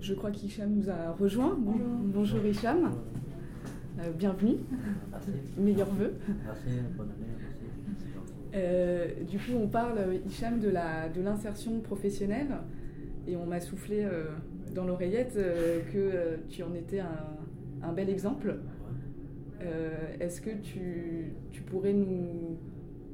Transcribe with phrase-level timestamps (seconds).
[0.00, 1.56] Je crois qu'Hicham nous a rejoint.
[1.58, 2.92] Bon- bonjour Hicham.
[3.98, 4.58] Euh, bienvenue.
[5.10, 5.30] Merci.
[5.56, 6.14] Meilleurs vœux.
[6.44, 7.26] Merci, bonne année.
[8.54, 10.70] Euh, du coup, on parle, Hicham, de
[11.20, 12.58] l'insertion professionnelle.
[13.26, 14.26] Et on m'a soufflé euh,
[14.74, 18.58] dans l'oreillette euh, que tu en étais un, bel exemple.
[20.20, 22.58] Est-ce que tu pourrais nous,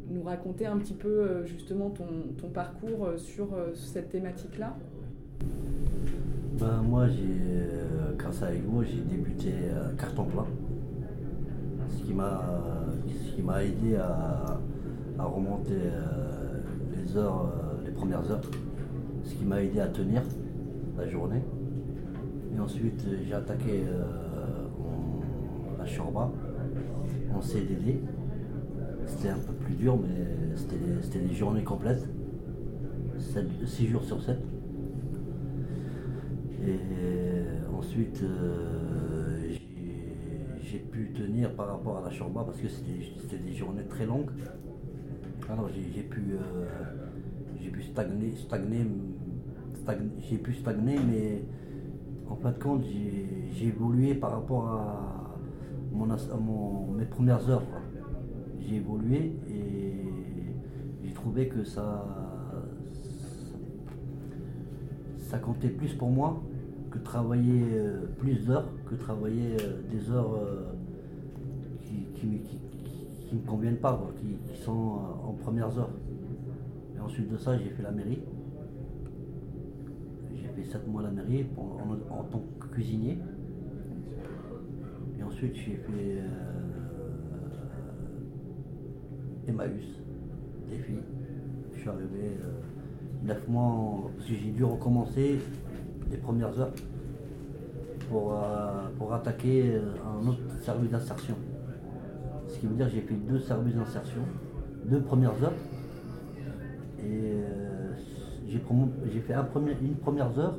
[0.08, 2.06] nous raconter un petit peu euh, justement ton,
[2.40, 4.76] ton parcours euh, sur euh, cette thématique-là?
[6.58, 10.46] Ben, moi, j'ai, grâce à Ego, j'ai débuté euh, carton plein.
[11.88, 12.12] Ce qui
[13.42, 14.60] m'a, aidé à,
[15.18, 15.78] à remonter
[16.94, 17.52] les heures,
[17.84, 18.40] les premières heures.
[19.24, 20.22] Ce qui m'a aidé à tenir
[20.96, 21.42] la journée.
[22.54, 23.84] Et ensuite, j'ai attaqué
[25.78, 26.30] la Shorba
[27.34, 28.00] en CDD.
[29.14, 32.08] C'était un peu plus dur, mais c'était, des journées complètes.
[33.66, 34.38] 6 jours sur 7.
[36.66, 36.78] Et
[37.76, 43.84] ensuite, euh, j'ai- pu tenir par rapport à la Shorba parce que c'était des journées
[43.84, 44.30] très longues.
[45.50, 46.66] Alors j'ai pu, euh,
[47.70, 48.86] pu stagner, stagner,
[49.74, 51.44] stagn- j'ai pu stagner, mais
[52.28, 55.38] en fin de compte, j'ai évolué par rapport à,
[55.92, 57.62] mon, à mon- mes premières heures.
[58.76, 59.92] Évolué et
[61.04, 62.04] j'ai trouvé que ça,
[65.18, 66.42] ça comptait plus pour moi
[66.90, 70.72] que travailler euh, plus d'heures, que travailler euh, des heures euh,
[71.82, 75.90] qui, qui, me- conviennent pas, qui, sont en premières heures.
[76.94, 78.20] Et ensuite de ça, j'ai fait la mairie.
[80.34, 83.18] J'ai fait 7 mois la mairie en, tant que cuisinier.
[85.18, 86.18] Et ensuite, j'ai fait
[89.48, 89.84] Emmaüs,
[90.70, 91.02] des filles.
[91.74, 95.38] Je suis arrivé euh, 9 mois, parce que j'ai dû recommencer
[96.10, 96.72] les premières heures
[98.08, 101.34] pour, euh, pour attaquer euh, un autre service d'insertion.
[102.48, 104.20] Ce qui veut dire que j'ai fait deux services d'insertion,
[104.86, 105.54] deux premières heures.
[107.04, 107.32] Et
[108.48, 109.34] j'ai fait
[109.82, 110.56] une première heure,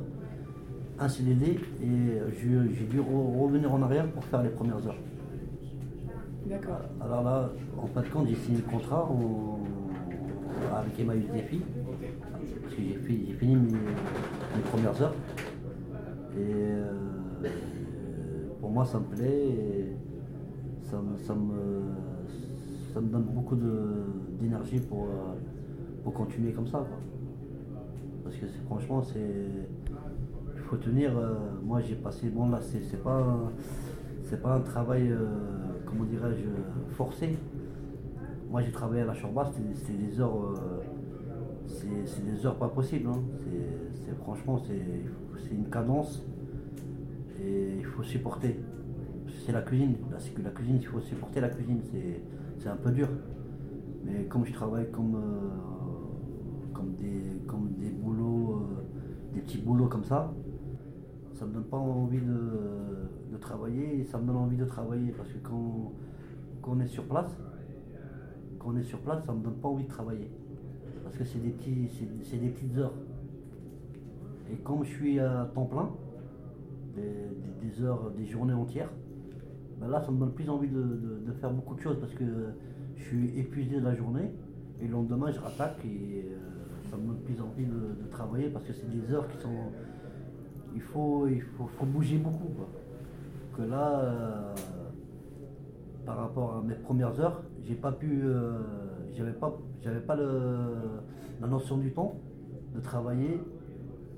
[0.98, 4.96] un CDD, et j'ai dû re- revenir en arrière pour faire les premières heures.
[6.46, 6.80] D'accord.
[7.00, 9.08] Alors là, en fin de compte, j'ai signé le contrat
[10.76, 11.62] avec Emmaüs Défi.
[12.62, 15.14] Parce que j'ai fi- j'ai fini mes, premières heures.
[16.36, 16.92] Et euh,
[18.60, 19.48] pour moi, ça me plaît.
[19.48, 19.96] et
[20.82, 21.82] ça, me, ça, me,
[22.92, 23.56] ça me donne beaucoup
[24.40, 25.34] d'énergie pour, euh,
[26.02, 26.78] pour continuer comme ça.
[26.78, 26.98] quoi.
[28.22, 29.18] Parce que franchement, c'est.
[30.56, 31.16] Il faut tenir.
[31.16, 32.28] euh, moi, j'ai passé.
[32.28, 33.18] Bon, là, c'est pas.
[33.20, 33.50] un-
[34.42, 35.14] pas un travail,
[35.94, 37.36] comment dirais-je, forcé.
[38.50, 40.36] Moi, j'ai travaillé à la Chorba, c'était des heures.
[40.36, 40.80] euh,
[41.66, 43.08] c'est des heures pas possibles.
[43.08, 43.22] hein.
[44.22, 46.24] Franchement, c'est une cadence
[47.40, 48.60] et il faut supporter.
[49.44, 49.96] C'est la cuisine.
[50.34, 51.80] Que la cuisine, il faut supporter la cuisine.
[51.90, 52.22] C'est
[52.58, 53.08] c'est un peu dur.
[54.04, 59.86] Mais comme je travaille comme, euh, comme, des, comme des boulots, euh, des petits boulots
[59.88, 60.32] comme ça,
[61.34, 65.12] ça me donne pas envie de, de travailler et ça me donne envie de travailler
[65.12, 65.92] parce que quand,
[66.62, 67.30] quand on est sur place,
[68.58, 70.30] quand on est sur place, ça me donne pas envie de travailler.
[71.02, 71.88] Parce que c'est des, petits,
[72.22, 72.94] c'est, des petites heures.
[74.52, 75.90] Et comme je suis à temps plein,
[76.96, 77.02] des,
[77.66, 78.90] des- heures, des journées entières,
[79.80, 82.14] ben là ça me donne plus envie de, de- de faire beaucoup de choses parce
[82.14, 82.24] que
[82.96, 84.30] je suis épuisé de la journée
[84.80, 86.36] et le lendemain je rattaque et euh,
[86.90, 89.50] ça me donne plus envie de, de travailler parce que c'est des heures qui sont.
[90.74, 92.48] Il faut, il faut, faut bouger beaucoup.
[92.56, 92.68] quoi.
[93.56, 94.54] Que là, euh,
[96.04, 98.20] par rapport à mes premières heures, j'ai pas pu.
[98.24, 98.58] euh,
[99.16, 101.00] j'avais pas, j'avais pas le-
[101.40, 102.16] la notion du temps
[102.74, 103.40] de travailler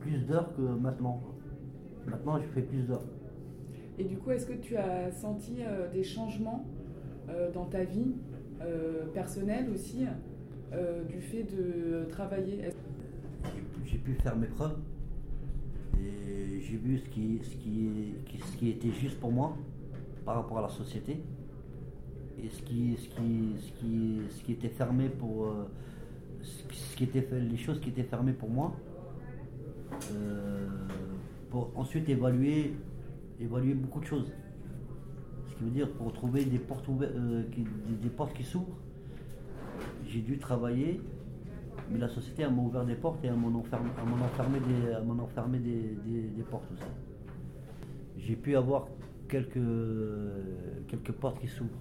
[0.00, 1.22] plus d'heures que maintenant.
[2.06, 3.05] Maintenant, je fais plus d'heures.
[3.99, 6.65] Et du coup, est-ce que tu as senti euh, des changements
[7.55, 8.15] dans ta vie
[9.12, 10.06] personnelle aussi
[11.11, 12.61] du fait de travailler?
[13.85, 14.76] J'ai- pu faire mes preuves
[16.68, 17.90] j'ai vu ce qui, ce, qui,
[18.40, 19.56] ce qui était juste pour moi
[20.24, 21.18] par rapport à la société
[22.42, 25.68] et ce qui, ce qui, ce qui, ce qui était fermé pour euh,
[26.42, 28.74] ce qui- était les choses qui étaient fermées pour moi
[30.12, 30.68] euh,
[31.50, 32.74] pour ensuite évaluer
[33.40, 34.32] évaluer beaucoup de choses.
[35.50, 37.42] Ce qui veut dire pour trouver des portes ouvertes, euh,
[38.02, 38.76] des portes qui s'ouvrent
[40.08, 41.00] j'ai dû travailler
[41.91, 43.88] mais la société m'a ouvert des portes et elle m'en enfermé,
[45.59, 46.83] des, des, des- portes aussi.
[48.19, 48.88] J'ai pu avoir
[49.29, 49.59] quelques,
[50.88, 51.79] quelques portes qui s'ouvrent.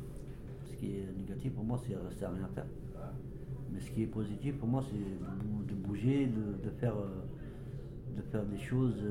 [0.66, 2.66] Ce qui est négatif pour moi, c'est rester à rien faire.
[3.72, 6.96] Mais ce qui est positif pour moi, c'est de, bouger, de, faire,
[8.16, 9.04] de faire des choses.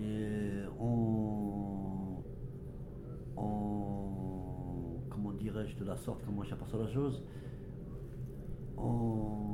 [0.00, 2.22] et on,
[5.10, 7.22] comment dirais-je de la sorte, comment j'aperçois la chose,
[8.76, 9.45] en,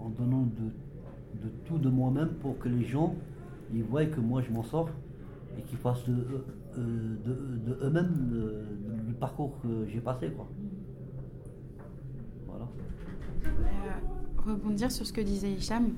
[0.00, 3.14] en donnant de, de, tout de moi-même pour que les gens
[3.72, 4.90] ils voient que moi je m'en sors
[5.58, 6.44] et qu'ils fassent de,
[6.78, 10.30] euh, de, de eux-mêmes le, parcours que j'ai passé.
[10.30, 10.48] Quoi.
[12.46, 12.68] Voilà.
[13.44, 15.90] Euh, rebondir sur ce que disait Hicham,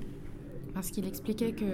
[0.73, 1.65] parce qu'il expliquait que,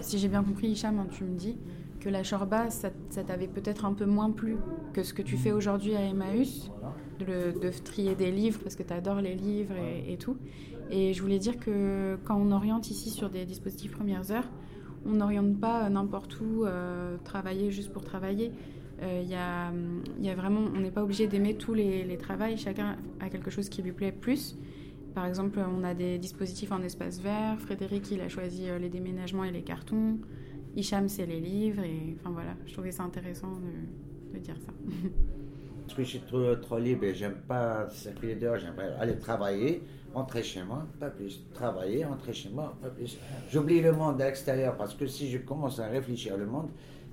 [0.00, 1.58] si j'ai bien compris Hicham, hein, tu me dis,
[2.00, 2.90] que la chorba, ça,
[3.26, 4.56] t'avait peut-être un peu moins plu
[4.92, 6.70] que ce que tu fais aujourd'hui à Emmaüs,
[7.18, 9.74] de, trier des livres, parce que tu adores les livres
[10.06, 10.36] et, tout.
[10.90, 14.48] Et je voulais dire que quand on oriente ici sur des dispositifs premières heures,
[15.06, 18.52] on n'oriente pas n'importe où euh, travailler juste pour travailler.
[19.00, 19.70] Il euh,
[20.20, 22.56] y, a, vraiment, on n'est pas obligé d'aimer tous les, les travails.
[22.56, 24.56] Chacun a quelque chose qui lui plaît plus.
[25.14, 27.58] Par exemple, on a des dispositifs en espace vert.
[27.58, 30.18] Frédéric, il a choisi euh, les déménagements et les cartons.
[30.76, 31.82] Hicham, c'est les livres.
[31.82, 33.58] Et enfin voilà, je trouvais ça intéressant
[34.32, 34.72] de, dire ça.
[35.88, 39.82] Parce que je suis trop, libre et j'aime pas circuler dehors, j'aimerais aller travailler,
[40.12, 41.42] rentrer chez moi, pas plus.
[41.54, 43.16] Travailler, rentrer chez moi, pas plus.
[43.50, 46.68] J'oublie le monde extérieur parce que si je commence à réfléchir le monde,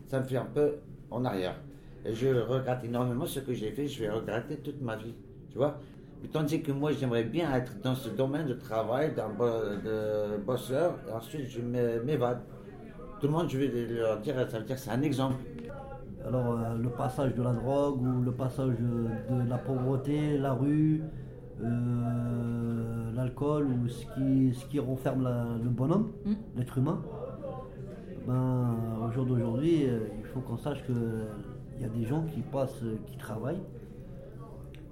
[0.09, 0.73] ça me fait un peu
[1.09, 1.55] en arrière.
[2.03, 5.13] Et je regrette énormément ce que j'ai fait, je vais regretter toute ma vie.
[5.51, 5.79] Tu vois
[6.33, 11.47] Tandis que moi, j'aimerais bien être dans ce domaine de travail, de bosseur, et ensuite
[11.47, 12.41] je m'évade.
[13.21, 15.35] Tout le monde, je vais leur dire, ça veut dire c'est un exemple.
[16.27, 21.03] Alors, euh, le passage de la drogue ou le passage de la pauvreté, la rue,
[21.61, 25.23] euh, l'alcool ou ce qui, ce qui renferme
[25.63, 26.33] le bonhomme, mm.
[26.57, 27.01] l'être humain,
[28.27, 28.75] ben,
[29.05, 30.95] au jour d'aujourd'hui, euh, il faut qu'on sache qu'il
[31.79, 33.61] y a des gens qui passent, qui travaillent,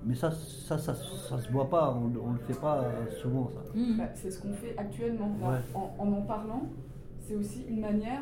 [0.06, 2.86] mais ça, ça, ça, ça, se voit pas, on ne le fait pas
[3.22, 3.50] souvent.
[3.56, 3.72] Ça.
[3.74, 3.98] Mm.
[3.98, 5.32] Bah, c'est ce qu'on fait actuellement.
[5.74, 6.68] En, en, en parlant,
[7.20, 8.22] c'est aussi une manière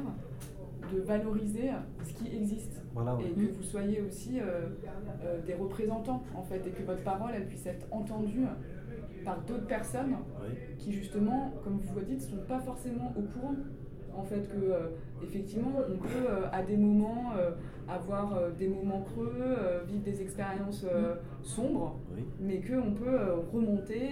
[0.93, 1.69] de valoriser
[2.03, 2.81] ce qui existe.
[3.19, 4.67] et que vous soyez aussi euh,
[5.23, 8.45] euh, des représentants, en fait, et que votre parole, elle puisse être entendue
[9.23, 10.15] par d'autres personnes
[10.77, 13.55] qui, justement, comme vous le dites, ne sont pas forcément au courant.
[14.13, 14.89] En fait, que euh,
[15.23, 17.31] effectivement, on peut à des moments
[17.87, 20.85] avoir des moments creux, vivre des expériences
[21.43, 21.97] sombres,
[22.39, 23.19] mais qu'on peut
[23.53, 24.09] remonter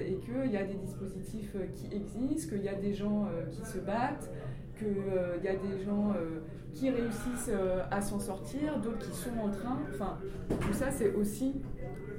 [0.00, 3.78] et qu'il y a des dispositifs qui existent, qu'il y a des gens qui se
[3.78, 4.30] battent,
[4.78, 6.40] qu'il euh, y a des gens euh,
[6.74, 9.78] qui réussissent euh, à s'en sortir, d'autres qui sont en train.
[9.92, 10.18] Enfin,
[10.60, 11.60] tout ça, c'est aussi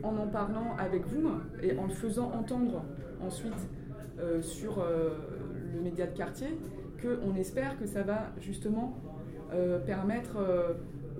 [0.03, 1.29] en en parlant avec vous
[1.61, 2.83] et en le faisant entendre
[3.21, 3.53] ensuite
[4.41, 6.57] sur le média de quartier
[7.01, 8.97] qu'on espère que ça va justement
[9.85, 10.37] permettre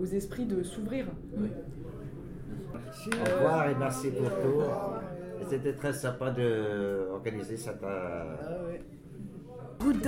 [0.01, 1.07] aux esprits de s'ouvrir.
[1.35, 4.63] Au revoir et merci pour tout.
[5.49, 7.83] C'était très sympa d'organiser cette.
[9.79, 10.07] Good